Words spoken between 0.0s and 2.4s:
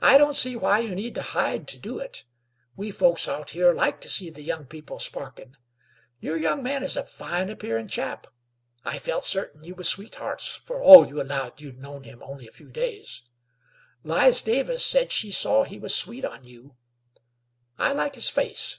"I don't see why you need hide to do it.